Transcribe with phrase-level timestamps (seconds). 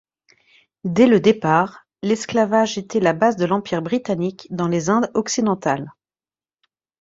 [0.83, 5.93] Dès le départ, l'esclavage était la base de l'Empire britannique dans les Indes occidentales.